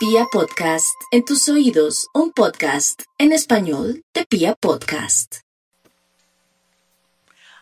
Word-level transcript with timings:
Pia 0.00 0.24
Podcast, 0.32 0.98
en 1.10 1.26
tus 1.26 1.46
oídos, 1.50 2.08
un 2.14 2.32
podcast 2.32 3.02
en 3.18 3.32
español 3.32 4.02
de 4.14 4.24
Pia 4.24 4.54
Podcast. 4.54 5.40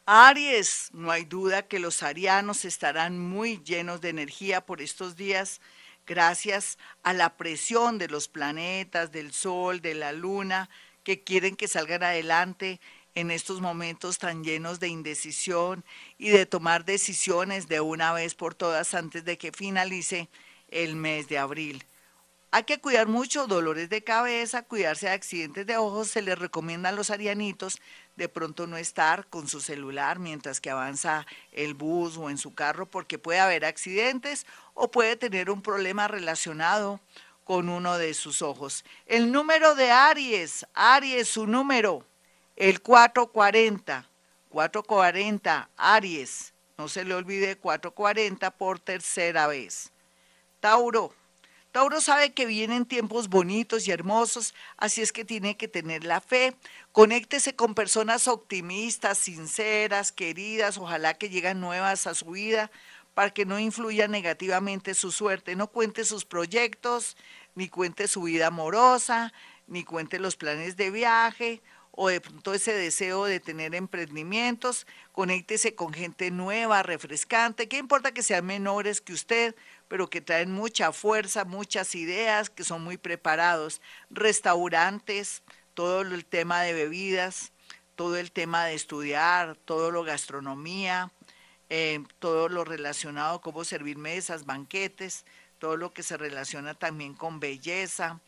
Aries, 0.06 0.90
no 0.92 1.10
hay 1.10 1.24
duda 1.24 1.66
que 1.66 1.80
los 1.80 2.04
arianos 2.04 2.64
estarán 2.64 3.18
muy 3.18 3.60
llenos 3.64 4.00
de 4.00 4.10
energía 4.10 4.64
por 4.64 4.80
estos 4.80 5.16
días 5.16 5.60
gracias 6.06 6.78
a 7.02 7.12
la 7.12 7.36
presión 7.36 7.98
de 7.98 8.06
los 8.06 8.28
planetas, 8.28 9.10
del 9.10 9.32
Sol, 9.32 9.80
de 9.80 9.96
la 9.96 10.12
Luna, 10.12 10.70
que 11.02 11.24
quieren 11.24 11.56
que 11.56 11.66
salgan 11.66 12.04
adelante 12.04 12.80
en 13.16 13.32
estos 13.32 13.60
momentos 13.60 14.18
tan 14.18 14.44
llenos 14.44 14.78
de 14.78 14.86
indecisión 14.86 15.84
y 16.18 16.28
de 16.28 16.46
tomar 16.46 16.84
decisiones 16.84 17.66
de 17.66 17.80
una 17.80 18.12
vez 18.12 18.36
por 18.36 18.54
todas 18.54 18.94
antes 18.94 19.24
de 19.24 19.36
que 19.38 19.50
finalice 19.50 20.28
el 20.70 20.94
mes 20.94 21.26
de 21.26 21.38
abril. 21.38 21.84
Hay 22.50 22.62
que 22.62 22.80
cuidar 22.80 23.08
mucho 23.08 23.46
dolores 23.46 23.90
de 23.90 24.02
cabeza, 24.02 24.62
cuidarse 24.62 25.06
de 25.06 25.12
accidentes 25.12 25.66
de 25.66 25.76
ojos. 25.76 26.08
Se 26.08 26.22
les 26.22 26.38
recomienda 26.38 26.88
a 26.88 26.92
los 26.92 27.10
arianitos 27.10 27.78
de 28.16 28.30
pronto 28.30 28.66
no 28.66 28.78
estar 28.78 29.26
con 29.26 29.48
su 29.48 29.60
celular 29.60 30.18
mientras 30.18 30.58
que 30.58 30.70
avanza 30.70 31.26
el 31.52 31.74
bus 31.74 32.16
o 32.16 32.30
en 32.30 32.38
su 32.38 32.54
carro 32.54 32.86
porque 32.86 33.18
puede 33.18 33.40
haber 33.40 33.66
accidentes 33.66 34.46
o 34.72 34.90
puede 34.90 35.16
tener 35.16 35.50
un 35.50 35.60
problema 35.60 36.08
relacionado 36.08 37.00
con 37.44 37.68
uno 37.68 37.98
de 37.98 38.14
sus 38.14 38.40
ojos. 38.40 38.82
El 39.04 39.30
número 39.30 39.74
de 39.74 39.90
Aries, 39.90 40.66
Aries, 40.72 41.28
su 41.28 41.46
número, 41.46 42.06
el 42.56 42.80
440, 42.80 44.08
440, 44.48 45.68
Aries, 45.76 46.54
no 46.78 46.88
se 46.88 47.04
le 47.04 47.12
olvide 47.12 47.56
440 47.56 48.50
por 48.52 48.80
tercera 48.80 49.46
vez. 49.46 49.92
Tauro, 50.60 51.12
Tauro 51.72 52.00
sabe 52.00 52.32
que 52.32 52.46
vienen 52.46 52.86
tiempos 52.86 53.28
bonitos 53.28 53.86
y 53.86 53.90
hermosos, 53.90 54.54
así 54.78 55.02
es 55.02 55.12
que 55.12 55.24
tiene 55.24 55.56
que 55.56 55.68
tener 55.68 56.04
la 56.04 56.20
fe. 56.20 56.56
Conéctese 56.92 57.54
con 57.54 57.74
personas 57.74 58.26
optimistas, 58.26 59.18
sinceras, 59.18 60.10
queridas, 60.10 60.78
ojalá 60.78 61.14
que 61.14 61.28
lleguen 61.28 61.60
nuevas 61.60 62.06
a 62.06 62.14
su 62.14 62.30
vida 62.30 62.70
para 63.14 63.30
que 63.30 63.44
no 63.44 63.58
influya 63.58 64.08
negativamente 64.08 64.94
su 64.94 65.12
suerte. 65.12 65.56
No 65.56 65.66
cuente 65.66 66.04
sus 66.04 66.24
proyectos, 66.24 67.16
ni 67.54 67.68
cuente 67.68 68.08
su 68.08 68.22
vida 68.22 68.46
amorosa, 68.46 69.32
ni 69.66 69.84
cuente 69.84 70.18
los 70.18 70.36
planes 70.36 70.76
de 70.76 70.90
viaje 70.90 71.60
o 71.90 72.08
de 72.08 72.20
pronto 72.20 72.54
ese 72.54 72.72
deseo 72.72 73.24
de 73.24 73.40
tener 73.40 73.74
emprendimientos. 73.74 74.86
Conéctese 75.10 75.74
con 75.74 75.92
gente 75.92 76.30
nueva, 76.30 76.84
refrescante. 76.84 77.68
¿Qué 77.68 77.76
importa 77.76 78.12
que 78.12 78.22
sean 78.22 78.46
menores 78.46 79.00
que 79.00 79.12
usted? 79.12 79.56
Pero 79.88 80.10
que 80.10 80.20
traen 80.20 80.52
mucha 80.52 80.92
fuerza, 80.92 81.44
muchas 81.44 81.94
ideas, 81.94 82.50
que 82.50 82.64
son 82.64 82.82
muy 82.84 82.96
preparados. 82.96 83.80
Restaurantes, 84.10 85.42
todo 85.74 86.02
el 86.02 86.24
tema 86.24 86.62
de 86.62 86.74
bebidas, 86.74 87.52
todo 87.96 88.16
el 88.16 88.30
tema 88.30 88.64
de 88.66 88.74
estudiar, 88.74 89.56
todo 89.64 89.90
lo 89.90 90.04
gastronomía, 90.04 91.10
eh, 91.70 92.04
todo 92.18 92.48
lo 92.48 92.64
relacionado, 92.64 93.40
cómo 93.40 93.64
servir 93.64 93.98
mesas, 93.98 94.46
banquetes, 94.46 95.24
todo 95.58 95.76
lo 95.76 95.92
que 95.92 96.02
se 96.02 96.16
relaciona 96.16 96.74
también 96.74 97.14
con 97.14 97.40
belleza, 97.40 98.20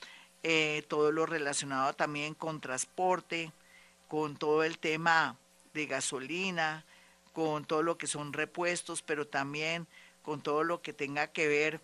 eh, 0.42 0.84
todo 0.89 1.12
lo 1.12 1.27
relacionado 1.27 1.92
también 1.92 2.34
con 2.34 2.61
transporte, 2.61 3.52
con 4.08 4.36
todo 4.36 4.64
el 4.64 4.78
tema 4.78 5.36
de 5.72 5.86
gasolina, 5.86 6.84
con 7.33 7.64
todo 7.64 7.83
lo 7.83 7.97
que 7.97 8.06
son 8.06 8.33
repuestos, 8.33 9.02
pero 9.02 9.27
también 9.27 9.86
con 10.22 10.42
todo 10.42 10.64
lo 10.64 10.82
que 10.82 10.92
tenga 10.92 11.28
que 11.28 11.48
ver 11.48 11.80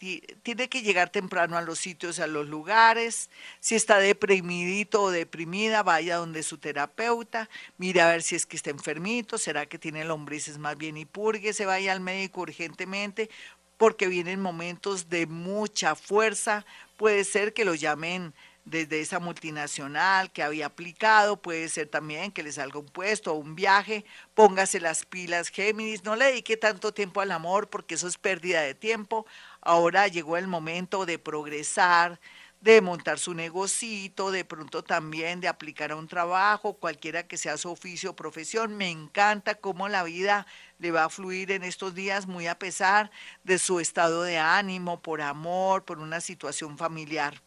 Tiene 0.43 0.69
que 0.69 0.81
llegar 0.83 1.09
temprano 1.09 1.57
a 1.57 1.61
los 1.61 1.79
sitios, 1.79 2.19
a 2.19 2.27
los 2.27 2.47
lugares. 2.47 3.29
Si 3.59 3.75
está 3.75 3.97
deprimidito 3.97 5.01
o 5.01 5.11
deprimida, 5.11 5.81
vaya 5.83 6.17
donde 6.17 6.43
su 6.43 6.59
terapeuta, 6.59 7.49
mire 7.77 8.01
a 8.01 8.09
ver 8.09 8.21
si 8.21 8.35
es 8.35 8.45
que 8.45 8.55
está 8.55 8.69
enfermito, 8.69 9.37
será 9.37 9.65
que 9.65 9.79
tiene 9.79 10.05
lombrices 10.05 10.57
más 10.59 10.77
bien 10.77 10.97
y 10.97 11.05
purgue, 11.05 11.53
se 11.53 11.65
vaya 11.65 11.93
al 11.93 11.99
médico 11.99 12.41
urgentemente, 12.41 13.29
porque 13.77 14.07
vienen 14.07 14.39
momentos 14.39 15.09
de 15.09 15.25
mucha 15.25 15.95
fuerza. 15.95 16.65
Puede 16.95 17.23
ser 17.23 17.53
que 17.53 17.65
lo 17.65 17.75
llamen 17.75 18.33
desde 18.69 18.99
esa 18.99 19.19
multinacional 19.19 20.29
que 20.29 20.43
había 20.43 20.65
aplicado, 20.65 21.41
puede 21.41 21.69
ser 21.69 21.87
también 21.87 22.33
que 22.33 22.43
le 22.43 22.51
salga 22.51 22.79
un 22.79 22.85
puesto 22.87 23.31
o 23.31 23.37
un 23.37 23.55
viaje, 23.55 24.03
póngase 24.33 24.81
las 24.81 25.05
pilas 25.05 25.47
Géminis, 25.47 26.03
no 26.03 26.17
le 26.17 26.25
dedique 26.25 26.57
tanto 26.57 26.93
tiempo 26.93 27.21
al 27.21 27.31
amor 27.31 27.69
porque 27.69 27.95
eso 27.95 28.09
es 28.09 28.17
pérdida 28.17 28.61
de 28.61 28.75
tiempo, 28.75 29.25
ahora 29.61 30.09
llegó 30.09 30.35
el 30.35 30.47
momento 30.47 31.05
de 31.05 31.17
progresar, 31.17 32.19
de 32.59 32.81
montar 32.81 33.19
su 33.19 33.33
negocito, 33.33 34.31
de 34.31 34.43
pronto 34.43 34.83
también 34.83 35.39
de 35.39 35.47
aplicar 35.47 35.91
a 35.91 35.95
un 35.95 36.07
trabajo, 36.07 36.73
cualquiera 36.73 37.27
que 37.27 37.37
sea 37.37 37.55
su 37.57 37.71
oficio 37.71 38.11
o 38.11 38.15
profesión. 38.15 38.75
Me 38.75 38.89
encanta 38.89 39.55
cómo 39.55 39.87
la 39.87 40.03
vida 40.03 40.47
le 40.79 40.91
va 40.91 41.05
a 41.05 41.09
fluir 41.09 41.51
en 41.51 41.63
estos 41.63 41.93
días, 41.93 42.27
muy 42.27 42.47
a 42.47 42.57
pesar 42.57 43.11
de 43.43 43.59
su 43.59 43.79
estado 43.79 44.23
de 44.23 44.39
ánimo, 44.39 45.01
por 45.01 45.21
amor, 45.21 45.85
por 45.85 45.99
una 45.99 46.19
situación 46.19 46.77
familiar. 46.77 47.41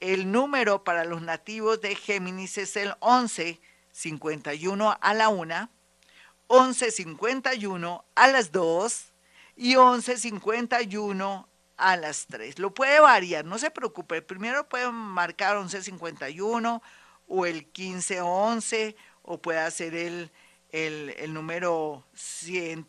El 0.00 0.32
número 0.32 0.82
para 0.82 1.04
los 1.04 1.20
nativos 1.20 1.82
de 1.82 1.94
Géminis 1.94 2.56
es 2.56 2.74
el 2.76 2.94
1151 3.02 4.98
a 4.98 5.14
la 5.14 5.28
1, 5.28 5.68
1151 6.48 8.04
a 8.14 8.28
las 8.28 8.50
2 8.50 9.12
y 9.56 9.76
1151 9.76 11.48
a 11.76 11.96
las 11.96 12.26
3. 12.28 12.58
Lo 12.58 12.72
puede 12.72 12.98
variar, 13.00 13.44
no 13.44 13.58
se 13.58 13.70
preocupe. 13.70 14.22
Primero 14.22 14.66
puede 14.66 14.90
marcar 14.90 15.58
1151 15.58 16.82
o 17.28 17.46
el 17.46 17.56
1511 17.56 18.96
o 19.22 19.36
puede 19.38 19.58
hacer 19.58 19.94
el, 19.94 20.30
el, 20.70 21.14
el 21.18 21.34
número 21.34 22.06
100 22.14 22.84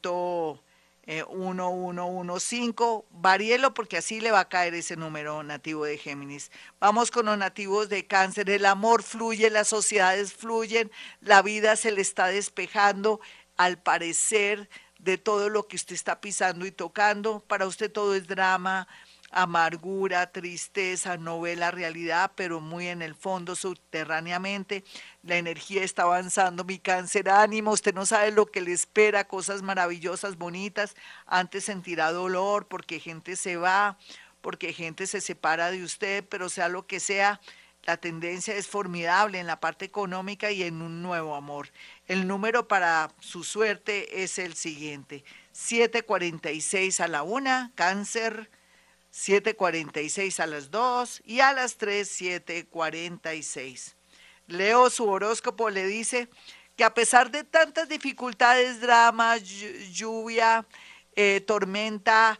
eh, 1.07 1.23
1115, 1.29 3.05
varíelo 3.09 3.73
porque 3.73 3.97
así 3.97 4.21
le 4.21 4.31
va 4.31 4.41
a 4.41 4.49
caer 4.49 4.73
ese 4.75 4.95
número 4.95 5.41
nativo 5.43 5.85
de 5.85 5.97
Géminis. 5.97 6.51
Vamos 6.79 7.11
con 7.11 7.25
los 7.25 7.37
nativos 7.37 7.89
de 7.89 8.05
cáncer, 8.05 8.49
el 8.49 8.65
amor 8.65 9.03
fluye, 9.03 9.49
las 9.49 9.67
sociedades 9.67 10.33
fluyen, 10.33 10.91
la 11.19 11.41
vida 11.41 11.75
se 11.75 11.91
le 11.91 12.01
está 12.01 12.27
despejando, 12.27 13.19
al 13.57 13.77
parecer 13.77 14.69
de 14.99 15.17
todo 15.17 15.49
lo 15.49 15.67
que 15.67 15.75
usted 15.75 15.95
está 15.95 16.21
pisando 16.21 16.65
y 16.65 16.71
tocando, 16.71 17.41
para 17.41 17.67
usted 17.67 17.91
todo 17.91 18.15
es 18.15 18.27
drama, 18.27 18.87
amargura, 19.31 20.31
tristeza, 20.31 21.17
novela, 21.17 21.71
realidad, 21.71 22.33
pero 22.35 22.59
muy 22.59 22.87
en 22.87 23.01
el 23.01 23.15
fondo, 23.15 23.55
subterráneamente. 23.55 24.83
La 25.23 25.37
energía 25.37 25.83
está 25.83 26.03
avanzando, 26.03 26.63
mi 26.65 26.79
cáncer, 26.79 27.29
ánimo, 27.29 27.71
usted 27.71 27.93
no 27.93 28.05
sabe 28.05 28.31
lo 28.31 28.45
que 28.45 28.61
le 28.61 28.73
espera, 28.73 29.27
cosas 29.27 29.61
maravillosas, 29.61 30.37
bonitas. 30.37 30.95
Antes 31.25 31.65
sentirá 31.65 32.11
dolor 32.11 32.67
porque 32.67 32.99
gente 32.99 33.35
se 33.37 33.55
va, 33.55 33.97
porque 34.41 34.73
gente 34.73 35.07
se 35.07 35.21
separa 35.21 35.71
de 35.71 35.83
usted, 35.83 36.25
pero 36.27 36.49
sea 36.49 36.67
lo 36.67 36.85
que 36.85 36.99
sea, 36.99 37.39
la 37.83 37.97
tendencia 37.97 38.55
es 38.55 38.67
formidable 38.67 39.39
en 39.39 39.47
la 39.47 39.59
parte 39.59 39.85
económica 39.85 40.51
y 40.51 40.63
en 40.63 40.81
un 40.81 41.01
nuevo 41.01 41.35
amor. 41.35 41.69
El 42.07 42.27
número 42.27 42.67
para 42.67 43.11
su 43.19 43.43
suerte 43.43 44.23
es 44.23 44.37
el 44.37 44.53
siguiente, 44.55 45.23
746 45.53 46.99
a 46.99 47.07
la 47.07 47.23
una, 47.23 47.71
cáncer 47.75 48.51
7.46 49.13 50.39
a 50.39 50.47
las 50.47 50.71
2 50.71 51.21
y 51.25 51.41
a 51.41 51.53
las 51.53 51.77
3, 51.77 52.21
7.46. 52.21 53.95
Leo 54.47 54.89
su 54.89 55.07
horóscopo, 55.07 55.69
le 55.69 55.85
dice 55.85 56.29
que 56.75 56.83
a 56.83 56.93
pesar 56.93 57.31
de 57.31 57.43
tantas 57.43 57.89
dificultades, 57.89 58.81
dramas, 58.81 59.43
lluvia, 59.91 60.65
eh, 61.15 61.41
tormenta, 61.41 62.39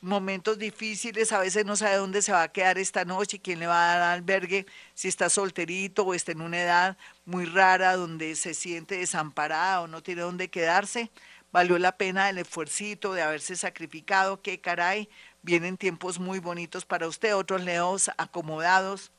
momentos 0.00 0.58
difíciles, 0.58 1.32
a 1.32 1.40
veces 1.40 1.66
no 1.66 1.74
sabe 1.74 1.96
dónde 1.96 2.22
se 2.22 2.30
va 2.30 2.42
a 2.42 2.52
quedar 2.52 2.78
esta 2.78 3.04
noche, 3.04 3.40
quién 3.40 3.58
le 3.58 3.66
va 3.66 3.92
a 3.92 3.98
dar 3.98 4.14
albergue, 4.14 4.66
si 4.94 5.08
está 5.08 5.28
solterito 5.28 6.04
o 6.04 6.14
está 6.14 6.32
en 6.32 6.42
una 6.42 6.62
edad 6.62 6.96
muy 7.24 7.44
rara 7.44 7.96
donde 7.96 8.36
se 8.36 8.54
siente 8.54 8.98
desamparada 8.98 9.80
o 9.82 9.88
no 9.88 10.02
tiene 10.02 10.22
dónde 10.22 10.48
quedarse. 10.48 11.10
Valió 11.56 11.78
la 11.78 11.96
pena 11.96 12.28
el 12.28 12.36
esfuercito 12.36 13.14
de 13.14 13.22
haberse 13.22 13.56
sacrificado, 13.56 14.42
qué 14.42 14.60
caray, 14.60 15.08
vienen 15.40 15.78
tiempos 15.78 16.18
muy 16.18 16.38
bonitos 16.38 16.84
para 16.84 17.08
usted, 17.08 17.34
otros 17.34 17.64
leos 17.64 18.10
acomodados. 18.18 19.10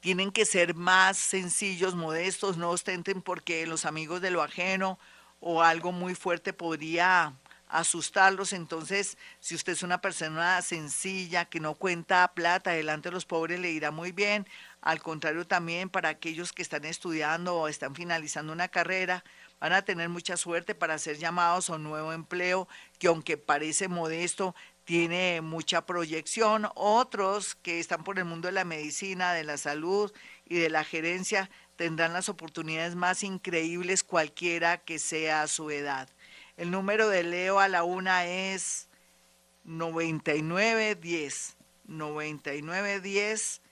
Tienen 0.00 0.32
que 0.32 0.44
ser 0.44 0.74
más 0.74 1.16
sencillos, 1.16 1.94
modestos, 1.94 2.56
no 2.56 2.70
ostenten 2.70 3.22
porque 3.22 3.64
los 3.64 3.84
amigos 3.84 4.22
de 4.22 4.32
lo 4.32 4.42
ajeno 4.42 4.98
o 5.38 5.62
algo 5.62 5.92
muy 5.92 6.16
fuerte 6.16 6.52
podría 6.52 7.36
asustarlos. 7.68 8.52
Entonces, 8.52 9.16
si 9.38 9.54
usted 9.54 9.74
es 9.74 9.84
una 9.84 10.00
persona 10.00 10.60
sencilla, 10.62 11.44
que 11.44 11.60
no 11.60 11.76
cuenta 11.76 12.32
plata 12.34 12.72
delante 12.72 13.10
de 13.10 13.14
los 13.14 13.24
pobres, 13.24 13.60
le 13.60 13.70
irá 13.70 13.92
muy 13.92 14.10
bien. 14.10 14.48
Al 14.80 15.00
contrario, 15.00 15.46
también 15.46 15.90
para 15.90 16.08
aquellos 16.08 16.52
que 16.52 16.62
están 16.62 16.84
estudiando 16.84 17.54
o 17.54 17.68
están 17.68 17.94
finalizando 17.94 18.52
una 18.52 18.66
carrera, 18.66 19.22
van 19.64 19.72
a 19.72 19.82
tener 19.82 20.10
mucha 20.10 20.36
suerte 20.36 20.74
para 20.74 20.98
ser 20.98 21.16
llamados 21.16 21.70
a 21.70 21.76
un 21.76 21.84
nuevo 21.84 22.12
empleo 22.12 22.68
que 22.98 23.06
aunque 23.06 23.38
parece 23.38 23.88
modesto, 23.88 24.54
tiene 24.84 25.40
mucha 25.40 25.86
proyección. 25.86 26.68
Otros 26.74 27.54
que 27.54 27.80
están 27.80 28.04
por 28.04 28.18
el 28.18 28.26
mundo 28.26 28.48
de 28.48 28.52
la 28.52 28.66
medicina, 28.66 29.32
de 29.32 29.42
la 29.42 29.56
salud 29.56 30.12
y 30.44 30.56
de 30.56 30.68
la 30.68 30.84
gerencia 30.84 31.48
tendrán 31.76 32.12
las 32.12 32.28
oportunidades 32.28 32.94
más 32.94 33.22
increíbles 33.22 34.04
cualquiera 34.04 34.76
que 34.76 34.98
sea 34.98 35.46
su 35.46 35.70
edad. 35.70 36.10
El 36.58 36.70
número 36.70 37.08
de 37.08 37.22
Leo 37.22 37.58
a 37.58 37.68
la 37.68 37.84
una 37.84 38.26
es 38.26 38.88
9910. 39.64 41.56
9910 41.86 43.62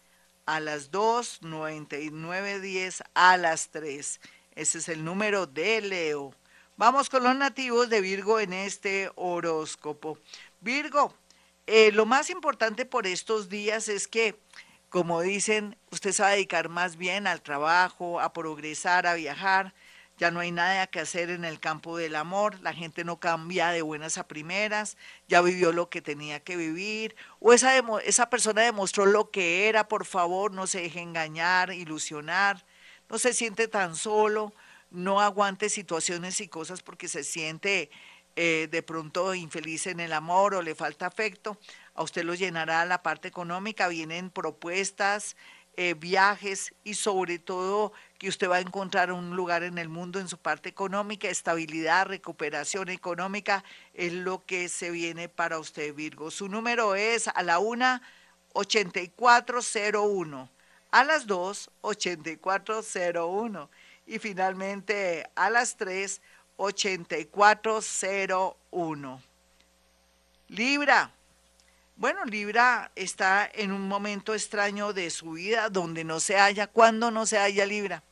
a 0.47 0.59
las 0.59 0.91
2, 0.91 1.43
9910 1.43 3.03
a 3.13 3.37
las 3.37 3.69
3. 3.69 4.21
Ese 4.55 4.79
es 4.79 4.89
el 4.91 5.03
número 5.03 5.47
de 5.47 5.81
Leo. 5.81 6.35
Vamos 6.77 7.09
con 7.09 7.23
los 7.23 7.35
nativos 7.35 7.89
de 7.89 8.03
Virgo 8.03 8.39
en 8.39 8.53
este 8.53 9.11
horóscopo. 9.15 10.19
Virgo, 10.61 11.15
eh, 11.67 11.91
lo 11.93 12.05
más 12.05 12.29
importante 12.29 12.85
por 12.85 13.07
estos 13.07 13.49
días 13.49 13.89
es 13.89 14.07
que, 14.07 14.39
como 14.91 15.23
dicen, 15.23 15.77
usted 15.91 16.13
se 16.13 16.23
va 16.23 16.29
a 16.29 16.33
dedicar 16.33 16.69
más 16.69 16.97
bien 16.97 17.27
al 17.27 17.41
trabajo, 17.41 18.21
a 18.21 18.35
progresar, 18.35 19.07
a 19.07 19.15
viajar. 19.15 19.73
Ya 20.19 20.31
no 20.31 20.41
hay 20.41 20.53
nada 20.53 20.87
que 20.87 21.01
hacer 21.01 21.31
en 21.31 21.47
el 21.47 21.59
campo 21.59 21.97
del 21.97 22.15
amor, 22.15 22.61
la 22.61 22.75
gente 22.75 23.05
no 23.05 23.19
cambia 23.19 23.71
de 23.71 23.81
buenas 23.81 24.19
a 24.19 24.29
primeras, 24.29 24.99
ya 25.29 25.41
vivió 25.41 25.73
lo 25.73 25.89
que 25.89 26.03
tenía 26.03 26.41
que 26.41 26.57
vivir, 26.57 27.17
o 27.41 27.55
esa, 27.55 27.79
esa 28.05 28.29
persona 28.29 28.61
demostró 28.61 29.07
lo 29.07 29.31
que 29.31 29.69
era, 29.69 29.89
por 29.89 30.05
favor, 30.05 30.53
no 30.53 30.67
se 30.67 30.83
deje 30.83 31.01
engañar, 31.01 31.73
ilusionar 31.73 32.63
no 33.13 33.19
se 33.19 33.35
siente 33.35 33.69
tan 33.69 33.95
solo, 33.95 34.55
no 34.91 35.21
aguante 35.21 35.69
situaciones 35.69 36.41
y 36.41 36.49
cosas 36.49 36.83
porque 36.83 37.09
se 37.09 37.25
siente 37.25 37.91
eh, 38.37 38.69
de 38.71 38.83
pronto 38.83 39.35
infeliz 39.35 39.87
en 39.87 40.01
el 40.01 40.15
amor 40.15 40.55
o 40.55 40.63
le 40.63 40.75
falta 40.75 41.09
afecto, 41.09 41.59
a 41.95 42.03
usted 42.03 42.25
lo 42.25 42.33
llenará 42.33 42.87
la 42.87 43.03
parte 43.03 43.29
económica, 43.29 43.89
vienen 43.89 44.31
propuestas, 44.31 45.37
eh, 45.77 45.93
viajes 45.93 46.73
y 46.85 46.95
sobre 46.95 47.39
todo 47.39 47.93
que 48.17 48.31
usted 48.31 48.49
va 48.49 48.57
a 48.57 48.61
encontrar 48.61 49.13
un 49.13 49.37
lugar 49.37 49.63
en 49.63 49.77
el 49.77 49.91
mundo 49.91 50.19
en 50.19 50.29
su 50.29 50.39
parte 50.39 50.71
económica, 50.71 51.29
estabilidad, 51.29 52.07
recuperación 52.07 52.89
económica, 52.89 53.63
es 53.93 54.15
lo 54.15 54.43
que 54.47 54.71
se 54.71 54.91
viene 54.91 55.29
para 55.29 55.59
usted, 55.59 55.95
Virgo. 55.95 56.31
Su 56.31 56.49
número 56.49 56.95
es 56.95 57.29
a 57.29 57.43
la 57.43 57.59
una 57.59 58.01
8401 58.55 60.49
a 60.93 61.03
las 61.05 61.27
2, 61.27 61.71
8401 61.81 63.69
y 64.07 64.21
finalmente 64.21 65.29
a 65.35 65.51
las 65.51 65.77
3, 65.77 66.23
8401. 66.57 69.23
Libra. 70.49 71.13
Bueno, 71.97 72.25
Libra 72.25 72.91
está 72.95 73.51
en 73.53 73.73
un 73.73 73.89
momento 73.89 74.33
extraño 74.35 74.93
de 74.93 75.11
su 75.11 75.33
vida 75.33 75.69
donde 75.71 76.05
no 76.05 76.21
se 76.21 76.37
halla. 76.37 76.69
¿Cuándo 76.69 77.11
no 77.11 77.27
se 77.27 77.39
halla 77.39 77.67
Libra? 77.67 78.05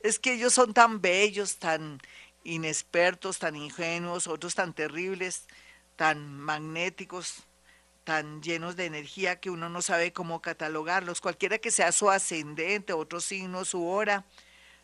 Es 0.00 0.18
que 0.18 0.32
ellos 0.34 0.54
son 0.54 0.72
tan 0.72 1.00
bellos, 1.00 1.58
tan 1.58 2.00
inexpertos, 2.44 3.38
tan 3.38 3.56
ingenuos, 3.56 4.26
otros 4.26 4.54
tan 4.54 4.72
terribles, 4.72 5.46
tan 5.96 6.38
magnéticos, 6.38 7.44
tan 8.04 8.42
llenos 8.42 8.76
de 8.76 8.86
energía 8.86 9.40
que 9.40 9.50
uno 9.50 9.68
no 9.68 9.82
sabe 9.82 10.12
cómo 10.12 10.40
catalogarlos. 10.40 11.20
Cualquiera 11.20 11.58
que 11.58 11.70
sea 11.70 11.92
su 11.92 12.10
ascendente, 12.10 12.92
otro 12.92 13.20
signo, 13.20 13.64
su 13.64 13.86
hora, 13.86 14.24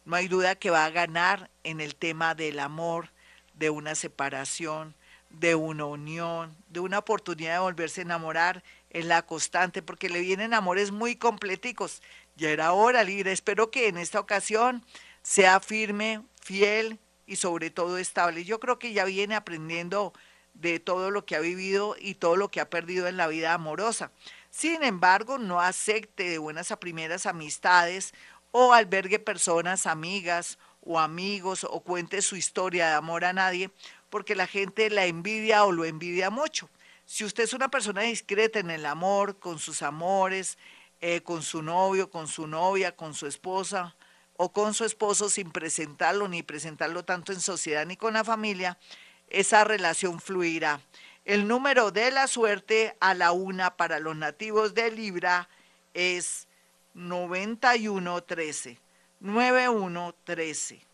no 0.04 0.16
hay 0.16 0.28
duda 0.28 0.54
que 0.54 0.70
va 0.70 0.84
a 0.84 0.90
ganar 0.90 1.50
en 1.64 1.80
el 1.80 1.96
tema 1.96 2.34
del 2.34 2.60
amor, 2.60 3.10
de 3.54 3.70
una 3.70 3.94
separación, 3.94 4.94
de 5.30 5.54
una 5.54 5.84
unión, 5.86 6.56
de 6.68 6.80
una 6.80 6.98
oportunidad 6.98 7.54
de 7.54 7.58
volverse 7.60 8.02
a 8.02 8.04
enamorar 8.04 8.62
en 8.90 9.08
la 9.08 9.22
constante, 9.22 9.82
porque 9.82 10.08
le 10.08 10.20
vienen 10.20 10.54
amores 10.54 10.92
muy 10.92 11.16
completicos. 11.16 12.02
Ya 12.36 12.50
era 12.50 12.72
hora, 12.72 13.02
Libre. 13.02 13.32
Espero 13.32 13.70
que 13.70 13.88
en 13.88 13.96
esta 13.96 14.20
ocasión 14.20 14.84
sea 15.22 15.60
firme, 15.60 16.22
fiel 16.40 16.98
y 17.26 17.36
sobre 17.36 17.70
todo 17.70 17.98
estable. 17.98 18.44
Yo 18.44 18.60
creo 18.60 18.78
que 18.78 18.92
ya 18.92 19.04
viene 19.04 19.34
aprendiendo 19.34 20.12
de 20.60 20.80
todo 20.80 21.10
lo 21.10 21.24
que 21.24 21.36
ha 21.36 21.40
vivido 21.40 21.96
y 21.98 22.14
todo 22.14 22.36
lo 22.36 22.48
que 22.48 22.60
ha 22.60 22.70
perdido 22.70 23.06
en 23.06 23.16
la 23.16 23.26
vida 23.26 23.52
amorosa. 23.52 24.10
Sin 24.50 24.82
embargo, 24.82 25.38
no 25.38 25.60
acepte 25.60 26.28
de 26.28 26.38
buenas 26.38 26.70
a 26.70 26.80
primeras 26.80 27.26
amistades 27.26 28.14
o 28.52 28.72
albergue 28.72 29.18
personas, 29.18 29.86
amigas 29.86 30.58
o 30.80 30.98
amigos 30.98 31.64
o 31.64 31.80
cuente 31.80 32.22
su 32.22 32.36
historia 32.36 32.88
de 32.88 32.94
amor 32.94 33.24
a 33.24 33.32
nadie, 33.32 33.70
porque 34.08 34.34
la 34.34 34.46
gente 34.46 34.88
la 34.88 35.04
envidia 35.04 35.64
o 35.64 35.72
lo 35.72 35.84
envidia 35.84 36.30
mucho. 36.30 36.70
Si 37.04 37.24
usted 37.24 37.44
es 37.44 37.52
una 37.52 37.68
persona 37.68 38.02
discreta 38.02 38.58
en 38.58 38.70
el 38.70 38.86
amor, 38.86 39.38
con 39.38 39.58
sus 39.58 39.82
amores, 39.82 40.58
eh, 41.00 41.20
con 41.22 41.42
su 41.42 41.62
novio, 41.62 42.10
con 42.10 42.26
su 42.26 42.46
novia, 42.46 42.96
con 42.96 43.14
su 43.14 43.26
esposa 43.26 43.94
o 44.38 44.52
con 44.52 44.74
su 44.74 44.84
esposo 44.84 45.28
sin 45.28 45.50
presentarlo 45.50 46.28
ni 46.28 46.42
presentarlo 46.42 47.04
tanto 47.04 47.32
en 47.32 47.40
sociedad 47.40 47.84
ni 47.86 47.96
con 47.96 48.14
la 48.14 48.24
familia, 48.24 48.78
esa 49.28 49.64
relación 49.64 50.20
fluirá. 50.20 50.80
El 51.24 51.48
número 51.48 51.90
de 51.90 52.10
la 52.10 52.28
suerte 52.28 52.96
a 53.00 53.14
la 53.14 53.32
una 53.32 53.76
para 53.76 53.98
los 53.98 54.16
nativos 54.16 54.74
de 54.74 54.90
Libra 54.90 55.48
es 55.94 56.46
9113. 56.94 58.78
9113. 59.20 60.86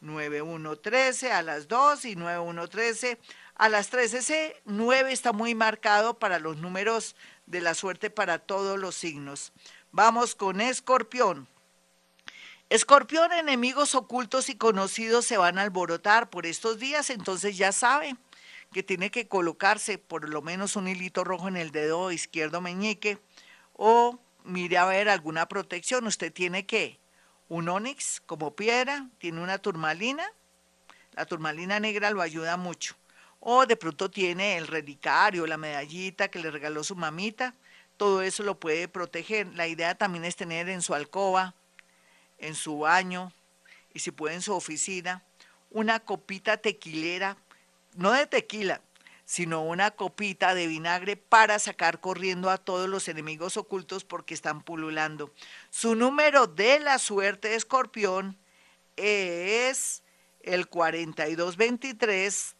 9113 0.00 1.32
a 1.32 1.42
las 1.42 1.68
2 1.68 2.04
y 2.04 2.16
9113 2.16 3.18
a 3.56 3.68
las 3.68 3.88
3. 3.88 4.14
Ese 4.14 4.60
9 4.64 5.12
está 5.12 5.32
muy 5.32 5.54
marcado 5.54 6.18
para 6.18 6.38
los 6.38 6.56
números 6.58 7.16
de 7.46 7.60
la 7.60 7.74
suerte 7.74 8.10
para 8.10 8.38
todos 8.38 8.78
los 8.78 8.94
signos. 8.94 9.52
Vamos 9.90 10.34
con 10.34 10.60
Escorpión. 10.60 11.48
Escorpión, 12.72 13.34
enemigos 13.34 13.94
ocultos 13.94 14.48
y 14.48 14.54
conocidos 14.54 15.26
se 15.26 15.36
van 15.36 15.58
a 15.58 15.62
alborotar 15.62 16.30
por 16.30 16.46
estos 16.46 16.78
días, 16.78 17.10
entonces 17.10 17.58
ya 17.58 17.70
sabe 17.70 18.16
que 18.72 18.82
tiene 18.82 19.10
que 19.10 19.28
colocarse 19.28 19.98
por 19.98 20.26
lo 20.26 20.40
menos 20.40 20.74
un 20.76 20.88
hilito 20.88 21.22
rojo 21.22 21.48
en 21.48 21.58
el 21.58 21.70
dedo 21.70 22.10
izquierdo 22.10 22.62
meñique 22.62 23.18
o 23.74 24.18
mire 24.44 24.78
a 24.78 24.86
ver 24.86 25.10
alguna 25.10 25.48
protección. 25.48 26.06
Usted 26.06 26.32
tiene 26.32 26.64
que 26.64 26.98
un 27.50 27.68
onix 27.68 28.22
como 28.24 28.56
piedra, 28.56 29.06
tiene 29.18 29.42
una 29.42 29.58
turmalina, 29.58 30.24
la 31.12 31.26
turmalina 31.26 31.78
negra 31.78 32.10
lo 32.10 32.22
ayuda 32.22 32.56
mucho. 32.56 32.96
O 33.38 33.66
de 33.66 33.76
pronto 33.76 34.10
tiene 34.10 34.56
el 34.56 34.66
relicario, 34.66 35.46
la 35.46 35.58
medallita 35.58 36.28
que 36.28 36.38
le 36.38 36.50
regaló 36.50 36.82
su 36.84 36.96
mamita, 36.96 37.54
todo 37.98 38.22
eso 38.22 38.42
lo 38.44 38.58
puede 38.58 38.88
proteger. 38.88 39.48
La 39.56 39.68
idea 39.68 39.94
también 39.94 40.24
es 40.24 40.36
tener 40.36 40.70
en 40.70 40.80
su 40.80 40.94
alcoba 40.94 41.54
en 42.42 42.54
su 42.54 42.80
baño 42.80 43.32
y 43.94 44.00
si 44.00 44.10
puede 44.10 44.34
en 44.34 44.42
su 44.42 44.52
oficina, 44.52 45.24
una 45.70 46.00
copita 46.00 46.58
tequilera, 46.58 47.38
no 47.94 48.12
de 48.12 48.26
tequila, 48.26 48.82
sino 49.24 49.62
una 49.62 49.92
copita 49.92 50.54
de 50.54 50.66
vinagre 50.66 51.16
para 51.16 51.58
sacar 51.58 52.00
corriendo 52.00 52.50
a 52.50 52.58
todos 52.58 52.88
los 52.88 53.08
enemigos 53.08 53.56
ocultos 53.56 54.04
porque 54.04 54.34
están 54.34 54.62
pululando. 54.62 55.32
Su 55.70 55.94
número 55.94 56.46
de 56.46 56.80
la 56.80 56.98
suerte 56.98 57.48
de 57.48 57.54
escorpión 57.54 58.36
es 58.96 60.02
el 60.42 60.68
4223, 60.68 62.56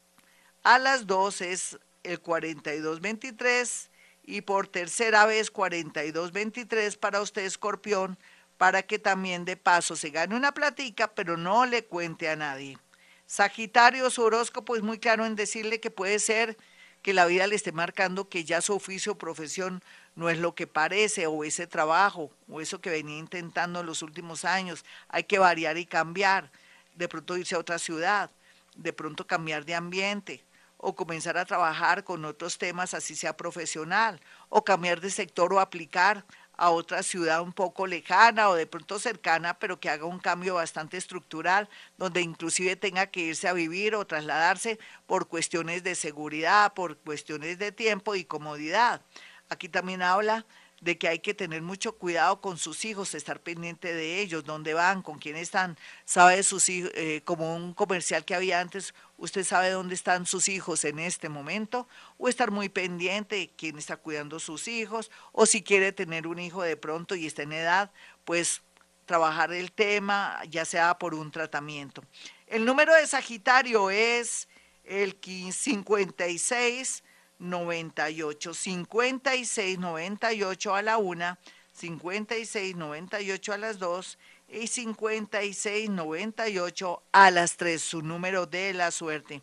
a 0.63 0.79
las 0.79 1.07
2 1.07 1.41
es 1.43 1.79
el 2.05 2.21
4223 2.21 3.91
y 4.25 4.43
por 4.43 4.69
tercera 4.69 5.27
vez 5.27 5.51
4223 5.51 6.97
para 6.97 7.21
usted 7.21 7.43
escorpión 7.45 8.17
para 8.63 8.85
que 8.85 9.01
también 9.01 9.45
de 9.45 9.57
paso 9.57 9.97
se 9.97 10.11
gane 10.11 10.37
una 10.37 10.55
platica, 10.55 11.09
pero 11.09 11.37
no 11.37 11.67
le 11.67 11.85
cuente 11.85 12.29
a 12.29 12.37
nadie. 12.37 12.79
Sagitario, 13.27 14.09
su 14.09 14.23
horóscopo 14.23 14.77
es 14.77 14.83
muy 14.83 15.01
claro 15.01 15.27
en 15.27 15.35
decirle 15.35 15.81
que 15.81 15.91
puede 15.91 16.21
ser 16.21 16.57
que 17.03 17.13
la 17.13 17.27
vida 17.27 17.49
le 17.49 17.57
esté 17.57 17.73
marcando 17.73 18.29
que 18.29 18.45
ya 18.45 18.61
su 18.61 18.73
oficio 18.73 19.11
o 19.11 19.19
profesión 19.19 19.83
no 20.15 20.31
es 20.31 20.39
lo 20.39 20.55
que 20.55 20.69
parece, 20.69 21.27
o 21.27 21.43
ese 21.43 21.67
trabajo, 21.67 22.31
o 22.49 22.61
eso 22.61 22.81
que 22.81 22.91
venía 22.91 23.19
intentando 23.19 23.81
en 23.81 23.87
los 23.87 24.01
últimos 24.01 24.45
años. 24.45 24.85
Hay 25.09 25.25
que 25.25 25.41
variar 25.41 25.77
y 25.77 25.85
cambiar, 25.85 26.49
de 26.95 27.09
pronto 27.09 27.37
irse 27.37 27.57
a 27.57 27.59
otra 27.59 27.81
ciudad, 27.81 28.31
de 28.77 28.93
pronto 28.93 29.27
cambiar 29.27 29.65
de 29.65 29.75
ambiente, 29.75 30.45
o 30.77 30.95
comenzar 30.95 31.37
a 31.37 31.47
trabajar 31.47 32.05
con 32.05 32.25
otros 32.25 32.59
temas, 32.59 32.95
así 32.95 33.17
sea 33.17 33.37
profesional, 33.37 34.21
o 34.51 34.63
cambiar 34.63 35.01
de 35.01 35.11
sector 35.11 35.53
o 35.53 35.59
aplicar 35.59 36.25
a 36.57 36.71
otra 36.71 37.03
ciudad 37.03 37.43
un 37.43 37.53
poco 37.53 37.87
lejana 37.87 38.49
o 38.49 38.55
de 38.55 38.67
pronto 38.67 38.99
cercana, 38.99 39.59
pero 39.59 39.81
que 39.81 39.91
haga 39.91 40.05
un 40.05 40.19
cambio 40.19 40.55
bastante 40.55 40.97
estructural, 40.97 41.69
donde 41.99 42.21
inclusive 42.21 42.77
tenga 42.77 43.07
que 43.07 43.21
irse 43.21 43.49
a 43.49 43.53
vivir 43.53 43.95
o 43.95 44.07
trasladarse 44.07 44.79
por 45.07 45.29
cuestiones 45.29 45.83
de 45.83 45.95
seguridad, 45.95 46.75
por 46.75 46.97
cuestiones 46.99 47.59
de 47.59 47.73
tiempo 47.73 48.15
y 48.15 48.25
comodidad. 48.25 49.03
Aquí 49.49 49.69
también 49.69 50.03
habla 50.03 50.47
de 50.83 50.99
que 50.99 51.07
hay 51.07 51.21
que 51.21 51.33
tener 51.33 51.63
mucho 51.63 51.97
cuidado 51.97 52.41
con 52.41 52.59
sus 52.59 52.85
hijos, 52.85 53.15
estar 53.15 53.41
pendiente 53.41 53.95
de 53.95 54.21
ellos, 54.21 54.45
dónde 54.45 54.75
van, 54.75 55.01
con 55.01 55.21
quién 55.21 55.37
están, 55.37 55.79
sabe 56.05 56.43
sus 56.43 56.69
hijos, 56.69 56.91
eh, 56.97 57.23
como 57.25 57.55
un 57.55 57.73
comercial 57.73 58.25
que 58.25 58.35
había 58.35 58.59
antes, 58.61 58.93
usted 59.17 59.45
sabe 59.45 59.71
dónde 59.71 59.95
están 59.95 60.27
sus 60.27 60.49
hijos 60.49 60.85
en 60.85 60.99
este 60.99 61.29
momento, 61.29 61.87
o 62.19 62.29
estar 62.29 62.51
muy 62.51 62.69
pendiente 62.69 63.37
de 63.37 63.51
quién 63.57 63.79
está 63.79 63.97
cuidando 63.97 64.41
sus 64.41 64.67
hijos, 64.67 65.13
o 65.31 65.47
si 65.47 65.63
quiere 65.63 65.93
tener 65.93 66.27
un 66.27 66.41
hijo 66.41 66.63
de 66.63 66.77
pronto 66.77 67.15
y 67.15 67.27
está 67.27 67.45
en 67.45 67.53
edad, 67.53 67.93
pues 68.25 68.61
trabajar 69.07 69.53
el 69.53 69.71
tema, 69.71 70.43
ya 70.51 70.65
sea 70.65 70.99
por 70.99 71.15
un 71.15 71.31
tratamiento. 71.31 72.03
El 72.49 72.65
número 72.65 72.93
de 72.93 73.07
Sagitario 73.07 73.89
es 73.89 74.49
el 74.83 75.17
56 75.23 77.05
98, 77.43 78.55
56 78.55 79.79
98 79.79 80.75
a 80.75 80.83
la 80.83 80.97
una, 80.97 81.39
56 81.73 82.77
98 82.77 83.53
a 83.53 83.59
las 83.59 83.79
dos 83.79 84.19
y 84.49 84.67
56 84.67 85.91
98 85.91 87.03
a 87.13 87.31
las 87.31 87.57
tres, 87.57 87.83
su 87.83 88.03
número 88.03 88.47
de 88.47 88.75
la 88.75 88.91
suerte. 88.91 89.43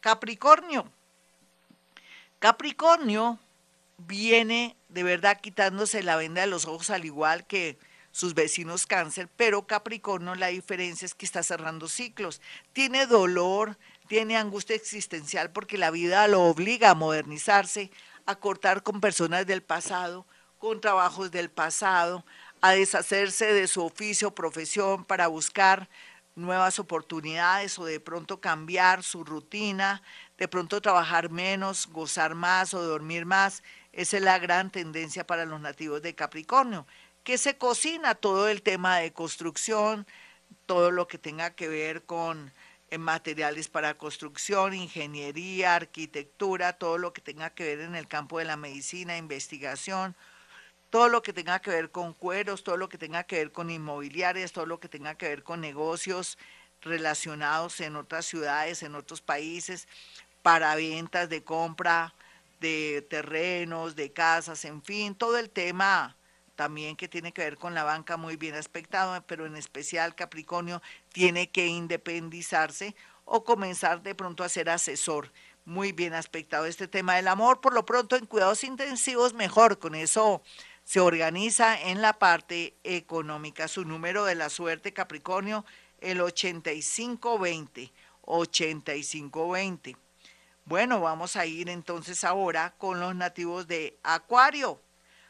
Capricornio. 0.00 0.90
Capricornio 2.38 3.38
viene 3.98 4.76
de 4.88 5.02
verdad 5.02 5.40
quitándose 5.40 6.02
la 6.02 6.16
venda 6.16 6.40
de 6.40 6.46
los 6.46 6.66
ojos 6.66 6.90
al 6.90 7.04
igual 7.04 7.46
que 7.46 7.78
sus 8.10 8.34
vecinos 8.34 8.86
cáncer, 8.86 9.28
pero 9.36 9.66
Capricornio 9.66 10.34
la 10.34 10.48
diferencia 10.48 11.06
es 11.06 11.14
que 11.14 11.26
está 11.26 11.42
cerrando 11.42 11.88
ciclos. 11.88 12.40
Tiene 12.72 13.06
dolor, 13.06 13.78
tiene 14.08 14.36
angustia 14.36 14.76
existencial 14.76 15.50
porque 15.50 15.78
la 15.78 15.90
vida 15.90 16.26
lo 16.28 16.42
obliga 16.42 16.90
a 16.90 16.94
modernizarse, 16.94 17.90
a 18.26 18.36
cortar 18.36 18.82
con 18.82 19.00
personas 19.00 19.46
del 19.46 19.62
pasado, 19.62 20.26
con 20.58 20.80
trabajos 20.80 21.30
del 21.30 21.50
pasado, 21.50 22.24
a 22.60 22.72
deshacerse 22.72 23.52
de 23.52 23.68
su 23.68 23.84
oficio, 23.84 24.34
profesión 24.34 25.04
para 25.04 25.28
buscar 25.28 25.88
nuevas 26.34 26.78
oportunidades 26.78 27.78
o 27.78 27.84
de 27.84 28.00
pronto 28.00 28.40
cambiar 28.40 29.02
su 29.02 29.24
rutina, 29.24 30.02
de 30.38 30.48
pronto 30.48 30.80
trabajar 30.80 31.30
menos, 31.30 31.88
gozar 31.88 32.34
más 32.34 32.74
o 32.74 32.82
dormir 32.82 33.26
más. 33.26 33.62
Esa 33.92 34.18
es 34.18 34.22
la 34.22 34.38
gran 34.38 34.70
tendencia 34.70 35.26
para 35.26 35.44
los 35.44 35.60
nativos 35.60 36.00
de 36.02 36.14
Capricornio, 36.14 36.86
que 37.28 37.36
se 37.36 37.58
cocina 37.58 38.14
todo 38.14 38.48
el 38.48 38.62
tema 38.62 38.96
de 38.96 39.12
construcción, 39.12 40.06
todo 40.64 40.90
lo 40.90 41.08
que 41.08 41.18
tenga 41.18 41.50
que 41.50 41.68
ver 41.68 42.04
con 42.04 42.50
en 42.90 43.02
materiales 43.02 43.68
para 43.68 43.98
construcción, 43.98 44.72
ingeniería, 44.72 45.74
arquitectura, 45.74 46.72
todo 46.72 46.96
lo 46.96 47.12
que 47.12 47.20
tenga 47.20 47.50
que 47.50 47.64
ver 47.64 47.80
en 47.80 47.96
el 47.96 48.08
campo 48.08 48.38
de 48.38 48.46
la 48.46 48.56
medicina, 48.56 49.18
investigación, 49.18 50.16
todo 50.88 51.10
lo 51.10 51.20
que 51.20 51.34
tenga 51.34 51.58
que 51.58 51.68
ver 51.68 51.90
con 51.90 52.14
cueros, 52.14 52.64
todo 52.64 52.78
lo 52.78 52.88
que 52.88 52.96
tenga 52.96 53.24
que 53.24 53.36
ver 53.36 53.52
con 53.52 53.68
inmobiliarias, 53.68 54.52
todo 54.52 54.64
lo 54.64 54.80
que 54.80 54.88
tenga 54.88 55.14
que 55.14 55.28
ver 55.28 55.42
con 55.42 55.60
negocios 55.60 56.38
relacionados 56.80 57.78
en 57.80 57.96
otras 57.96 58.24
ciudades, 58.24 58.82
en 58.82 58.94
otros 58.94 59.20
países, 59.20 59.86
para 60.40 60.74
ventas 60.76 61.28
de 61.28 61.44
compra 61.44 62.14
de 62.60 63.06
terrenos, 63.10 63.96
de 63.96 64.12
casas, 64.12 64.64
en 64.64 64.82
fin, 64.82 65.14
todo 65.14 65.36
el 65.36 65.50
tema 65.50 66.16
también 66.58 66.96
que 66.96 67.06
tiene 67.06 67.30
que 67.30 67.42
ver 67.42 67.56
con 67.56 67.72
la 67.72 67.84
banca 67.84 68.16
muy 68.16 68.34
bien 68.34 68.56
aspectado, 68.56 69.24
pero 69.28 69.46
en 69.46 69.54
especial 69.54 70.16
Capricornio 70.16 70.82
tiene 71.12 71.50
que 71.50 71.68
independizarse 71.68 72.96
o 73.24 73.44
comenzar 73.44 74.02
de 74.02 74.16
pronto 74.16 74.42
a 74.42 74.48
ser 74.48 74.68
asesor. 74.68 75.30
Muy 75.64 75.92
bien 75.92 76.14
aspectado 76.14 76.66
este 76.66 76.88
tema 76.88 77.14
del 77.14 77.28
amor, 77.28 77.60
por 77.60 77.74
lo 77.74 77.86
pronto 77.86 78.16
en 78.16 78.26
cuidados 78.26 78.64
intensivos 78.64 79.34
mejor, 79.34 79.78
con 79.78 79.94
eso 79.94 80.42
se 80.82 80.98
organiza 80.98 81.80
en 81.80 82.02
la 82.02 82.18
parte 82.18 82.74
económica. 82.82 83.68
Su 83.68 83.84
número 83.84 84.24
de 84.24 84.34
la 84.34 84.50
suerte 84.50 84.92
Capricornio, 84.92 85.64
el 86.00 86.20
8520, 86.20 87.92
8520. 88.22 89.96
Bueno, 90.64 91.00
vamos 91.00 91.36
a 91.36 91.46
ir 91.46 91.68
entonces 91.68 92.24
ahora 92.24 92.74
con 92.78 92.98
los 92.98 93.14
nativos 93.14 93.68
de 93.68 93.96
Acuario. 94.02 94.82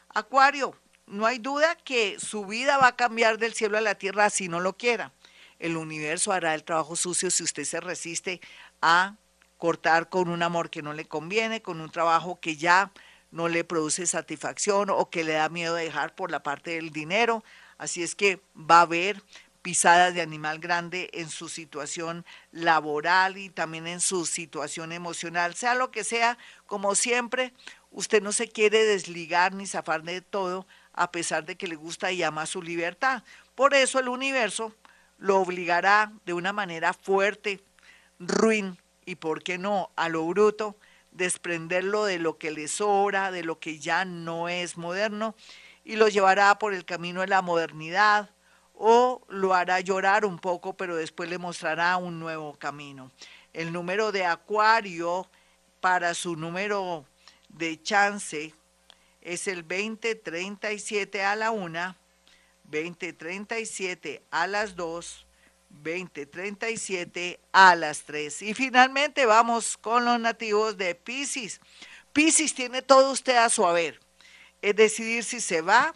Acuario, 0.09 0.73
no 1.09 1.25
hay 1.25 1.39
duda 1.39 1.75
que 1.75 2.19
su 2.19 2.45
vida 2.45 2.77
va 2.77 2.87
a 2.87 2.95
cambiar 2.95 3.37
del 3.37 3.53
cielo 3.53 3.77
a 3.77 3.81
la 3.81 3.95
tierra 3.95 4.29
si 4.29 4.47
no 4.47 4.59
lo 4.59 4.77
quiera. 4.77 5.11
El 5.57 5.75
universo 5.75 6.31
hará 6.31 6.55
el 6.55 6.63
trabajo 6.63 6.95
sucio 6.95 7.31
si 7.31 7.43
usted 7.43 7.65
se 7.65 7.81
resiste 7.81 8.39
a 8.81 9.15
cortar 9.57 10.07
con 10.07 10.29
un 10.29 10.41
amor 10.41 10.69
que 10.69 10.81
no 10.81 10.93
le 10.93 11.05
conviene, 11.05 11.61
con 11.61 11.81
un 11.81 11.89
trabajo 11.89 12.39
que 12.39 12.55
ya 12.55 12.91
no 13.31 13.47
le 13.49 13.63
produce 13.63 14.07
satisfacción 14.07 14.89
o 14.89 15.09
que 15.09 15.23
le 15.23 15.33
da 15.33 15.49
miedo 15.49 15.75
dejar 15.75 16.15
por 16.15 16.31
la 16.31 16.41
parte 16.41 16.71
del 16.71 16.91
dinero. 16.91 17.43
Así 17.77 18.01
es 18.03 18.15
que 18.15 18.41
va 18.55 18.79
a 18.79 18.81
haber 18.81 19.21
pisadas 19.61 20.13
de 20.13 20.21
animal 20.21 20.59
grande 20.59 21.09
en 21.13 21.29
su 21.29 21.49
situación 21.49 22.25
laboral 22.51 23.37
y 23.37 23.49
también 23.49 23.87
en 23.87 23.99
su 23.99 24.25
situación 24.25 24.91
emocional, 24.91 25.55
sea 25.55 25.75
lo 25.75 25.91
que 25.91 26.03
sea, 26.05 26.37
como 26.65 26.95
siempre, 26.95 27.53
usted 27.91 28.21
no 28.21 28.31
se 28.31 28.47
quiere 28.47 28.85
desligar 28.85 29.53
ni 29.53 29.67
zafar 29.67 30.03
de 30.03 30.21
todo, 30.21 30.65
a 30.99 31.09
pesar 31.09 31.45
de 31.45 31.55
que 31.55 31.65
le 31.65 31.77
gusta 31.77 32.11
y 32.11 32.23
ama 32.23 32.45
su 32.45 32.61
libertad. 32.61 33.23
Por 33.55 33.73
eso 33.73 33.99
el 33.99 34.09
universo 34.09 34.75
lo 35.17 35.39
obligará 35.39 36.11
de 36.25 36.33
una 36.33 36.51
manera 36.51 36.91
fuerte, 36.91 37.63
ruin 38.19 38.77
y, 39.05 39.15
¿por 39.15 39.41
qué 39.41 39.57
no?, 39.57 39.91
a 39.95 40.09
lo 40.09 40.27
bruto, 40.27 40.75
desprenderlo 41.11 42.03
de 42.03 42.19
lo 42.19 42.37
que 42.37 42.51
le 42.51 42.67
sobra, 42.67 43.31
de 43.31 43.43
lo 43.43 43.59
que 43.59 43.79
ya 43.79 44.03
no 44.03 44.49
es 44.49 44.75
moderno, 44.75 45.35
y 45.85 45.95
lo 45.95 46.09
llevará 46.09 46.59
por 46.59 46.73
el 46.73 46.83
camino 46.83 47.21
de 47.21 47.27
la 47.27 47.41
modernidad, 47.41 48.31
o 48.73 49.21
lo 49.29 49.53
hará 49.53 49.79
llorar 49.79 50.25
un 50.25 50.37
poco, 50.37 50.73
pero 50.73 50.97
después 50.97 51.29
le 51.29 51.37
mostrará 51.37 51.95
un 51.95 52.19
nuevo 52.19 52.55
camino. 52.59 53.09
El 53.53 53.71
número 53.71 54.11
de 54.11 54.25
Acuario 54.25 55.29
para 55.79 56.13
su 56.13 56.35
número 56.35 57.05
de 57.47 57.81
chance 57.81 58.53
es 59.21 59.47
el 59.47 59.67
2037 59.67 61.23
a 61.23 61.35
la 61.35 61.51
1, 61.51 61.95
2037 62.63 64.23
a 64.31 64.47
las 64.47 64.75
2, 64.75 65.25
2037 65.69 67.39
a 67.51 67.75
las 67.75 68.03
3. 68.03 68.41
Y 68.43 68.53
finalmente 68.53 69.25
vamos 69.25 69.77
con 69.77 70.05
los 70.05 70.19
nativos 70.19 70.77
de 70.77 70.95
Pisces. 70.95 71.59
Pisces 72.13 72.53
tiene 72.53 72.81
todo 72.81 73.11
usted 73.11 73.37
a 73.37 73.49
su 73.49 73.65
haber. 73.65 73.99
Es 74.61 74.75
decidir 74.75 75.23
si 75.23 75.39
se 75.41 75.61
va 75.61 75.93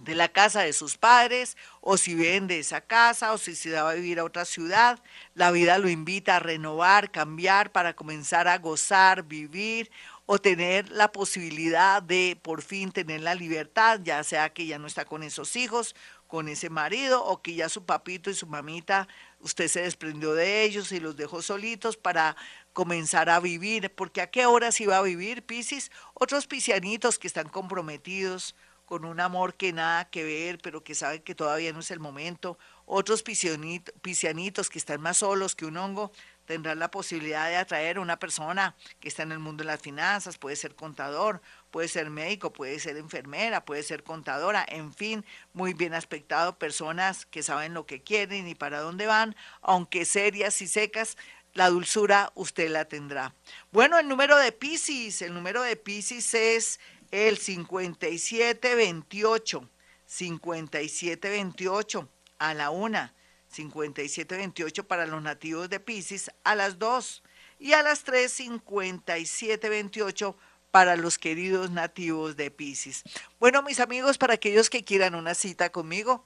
de 0.00 0.14
la 0.14 0.28
casa 0.28 0.60
de 0.60 0.72
sus 0.72 0.96
padres 0.96 1.56
o 1.80 1.96
si 1.96 2.14
vende 2.14 2.58
esa 2.58 2.80
casa 2.80 3.32
o 3.32 3.38
si 3.38 3.54
se 3.54 3.70
va 3.70 3.90
a 3.90 3.94
vivir 3.94 4.18
a 4.18 4.24
otra 4.24 4.44
ciudad. 4.44 5.02
La 5.34 5.50
vida 5.50 5.78
lo 5.78 5.88
invita 5.88 6.36
a 6.36 6.40
renovar, 6.40 7.10
cambiar 7.10 7.72
para 7.72 7.94
comenzar 7.94 8.48
a 8.48 8.58
gozar, 8.58 9.24
vivir 9.24 9.90
o 10.26 10.38
tener 10.38 10.88
la 10.90 11.12
posibilidad 11.12 12.02
de 12.02 12.38
por 12.40 12.62
fin 12.62 12.92
tener 12.92 13.20
la 13.20 13.34
libertad, 13.34 14.00
ya 14.02 14.24
sea 14.24 14.52
que 14.52 14.66
ya 14.66 14.78
no 14.78 14.86
está 14.86 15.04
con 15.04 15.22
esos 15.22 15.54
hijos, 15.56 15.94
con 16.26 16.48
ese 16.48 16.70
marido, 16.70 17.24
o 17.24 17.42
que 17.42 17.54
ya 17.54 17.68
su 17.68 17.84
papito 17.84 18.30
y 18.30 18.34
su 18.34 18.46
mamita, 18.46 19.06
usted 19.40 19.68
se 19.68 19.82
desprendió 19.82 20.34
de 20.34 20.64
ellos 20.64 20.90
y 20.92 21.00
los 21.00 21.16
dejó 21.16 21.42
solitos 21.42 21.96
para 21.96 22.36
comenzar 22.72 23.28
a 23.28 23.38
vivir, 23.38 23.92
porque 23.94 24.22
a 24.22 24.30
qué 24.30 24.46
horas 24.46 24.80
iba 24.80 24.96
a 24.96 25.02
vivir 25.02 25.44
Piscis, 25.44 25.90
otros 26.14 26.46
piscianitos 26.46 27.18
que 27.18 27.26
están 27.26 27.48
comprometidos 27.48 28.56
con 28.84 29.04
un 29.04 29.20
amor 29.20 29.54
que 29.54 29.72
nada 29.72 30.06
que 30.06 30.24
ver, 30.24 30.58
pero 30.58 30.84
que 30.84 30.94
saben 30.94 31.22
que 31.22 31.34
todavía 31.34 31.72
no 31.72 31.80
es 31.80 31.90
el 31.90 32.00
momento, 32.00 32.58
otros 32.86 33.22
piscianitos 33.22 34.68
que 34.68 34.78
están 34.78 35.00
más 35.00 35.18
solos 35.18 35.54
que 35.54 35.66
un 35.66 35.76
hongo, 35.76 36.12
tendrá 36.46 36.74
la 36.74 36.90
posibilidad 36.90 37.48
de 37.48 37.56
atraer 37.56 37.96
a 37.96 38.00
una 38.00 38.18
persona 38.18 38.74
que 39.00 39.08
está 39.08 39.22
en 39.22 39.32
el 39.32 39.38
mundo 39.38 39.62
de 39.62 39.68
las 39.68 39.80
finanzas, 39.80 40.38
puede 40.38 40.56
ser 40.56 40.74
contador, 40.74 41.40
puede 41.70 41.88
ser 41.88 42.10
médico, 42.10 42.52
puede 42.52 42.78
ser 42.78 42.96
enfermera, 42.96 43.64
puede 43.64 43.82
ser 43.82 44.04
contadora, 44.04 44.64
en 44.68 44.92
fin, 44.92 45.24
muy 45.52 45.74
bien 45.74 45.94
aspectado, 45.94 46.58
personas 46.58 47.26
que 47.26 47.42
saben 47.42 47.74
lo 47.74 47.86
que 47.86 48.02
quieren 48.02 48.48
y 48.48 48.54
para 48.54 48.80
dónde 48.80 49.06
van, 49.06 49.36
aunque 49.62 50.04
serias 50.04 50.60
y 50.62 50.68
secas, 50.68 51.16
la 51.54 51.70
dulzura 51.70 52.30
usted 52.34 52.68
la 52.68 52.84
tendrá. 52.84 53.34
Bueno, 53.70 53.98
el 53.98 54.08
número 54.08 54.36
de 54.36 54.52
Pisces, 54.52 55.22
el 55.22 55.32
número 55.34 55.62
de 55.62 55.76
Pisces 55.76 56.34
es 56.34 56.80
el 57.10 57.38
5728, 57.38 59.70
5728 60.06 62.08
a 62.38 62.54
la 62.54 62.70
una. 62.70 63.14
5728 63.54 64.86
para 64.86 65.06
los 65.06 65.22
nativos 65.22 65.70
de 65.70 65.80
Pisces 65.80 66.30
a 66.42 66.54
las 66.54 66.78
2 66.78 67.22
y 67.58 67.72
a 67.72 67.82
las 67.82 68.04
3.57.28 68.04 70.36
para 70.70 70.96
los 70.96 71.18
queridos 71.18 71.70
nativos 71.70 72.36
de 72.36 72.50
Pisces. 72.50 73.02
Bueno, 73.38 73.62
mis 73.62 73.80
amigos, 73.80 74.18
para 74.18 74.34
aquellos 74.34 74.68
que 74.70 74.82
quieran 74.82 75.14
una 75.14 75.34
cita 75.34 75.70
conmigo, 75.70 76.24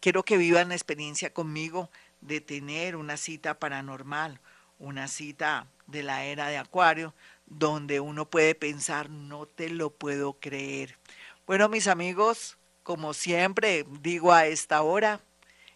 Quiero 0.00 0.24
que 0.24 0.36
vivan 0.36 0.68
la 0.68 0.74
experiencia 0.74 1.32
conmigo 1.32 1.90
de 2.20 2.40
tener 2.40 2.96
una 2.96 3.16
cita 3.16 3.58
paranormal, 3.58 4.40
una 4.78 5.08
cita 5.08 5.66
de 5.86 6.02
la 6.02 6.24
era 6.24 6.48
de 6.48 6.58
Acuario, 6.58 7.14
donde 7.46 8.00
uno 8.00 8.28
puede 8.28 8.54
pensar, 8.54 9.10
no 9.10 9.46
te 9.46 9.68
lo 9.68 9.90
puedo 9.90 10.34
creer. 10.34 10.98
Bueno, 11.46 11.68
mis 11.68 11.88
amigos, 11.88 12.56
como 12.82 13.14
siempre 13.14 13.86
digo 14.00 14.32
a 14.32 14.46
esta 14.46 14.82
hora, 14.82 15.20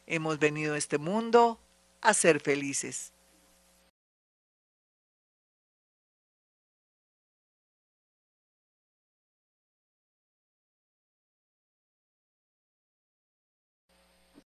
hemos 0.07 0.39
venido 0.39 0.75
a 0.75 0.79
este 0.79 0.99
mundo 0.99 1.61
a 2.01 2.15
ser 2.15 2.41
felices. 2.41 3.13